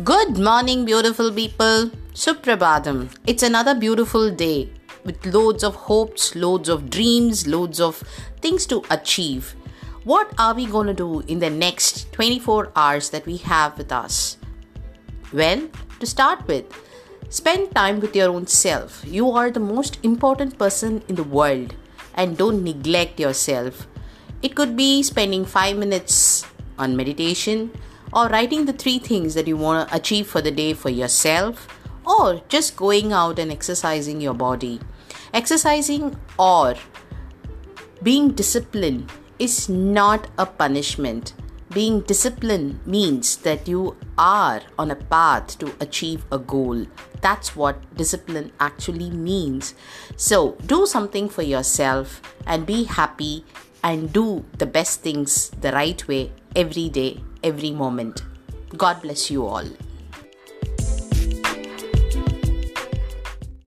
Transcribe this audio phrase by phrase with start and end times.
[0.00, 1.90] Good morning, beautiful people.
[2.14, 3.10] Suprabhadam.
[3.26, 4.70] It's another beautiful day
[5.04, 8.02] with loads of hopes, loads of dreams, loads of
[8.40, 9.54] things to achieve.
[10.04, 13.92] What are we going to do in the next 24 hours that we have with
[13.92, 14.38] us?
[15.30, 15.68] Well,
[16.00, 16.64] to start with,
[17.28, 19.04] spend time with your own self.
[19.06, 21.74] You are the most important person in the world
[22.14, 23.86] and don't neglect yourself.
[24.40, 26.46] It could be spending 5 minutes
[26.78, 27.72] on meditation
[28.12, 31.66] or writing the three things that you want to achieve for the day for yourself,
[32.04, 34.80] or just going out and exercising your body.
[35.32, 36.74] Exercising or
[38.02, 41.34] being disciplined is not a punishment.
[41.72, 46.84] Being disciplined means that you are on a path to achieve a goal.
[47.22, 49.74] That's what discipline actually means.
[50.16, 53.44] So, do something for yourself and be happy
[53.82, 58.22] and do the best things the right way every day, every moment.
[58.76, 59.66] God bless you all.